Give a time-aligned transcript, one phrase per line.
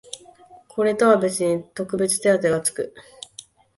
[0.67, 2.95] これとは別に特別手当てがつく